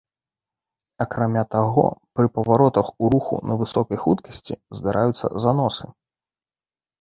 Акрамя 1.03 1.43
таго, 1.55 1.83
пры 2.19 2.25
паваротах 2.37 2.87
ў 2.93 3.05
руху 3.15 3.35
на 3.51 3.59
высокай 3.61 3.97
хуткасці 4.07 4.59
здараюцца 4.81 5.25
заносы. 5.47 5.85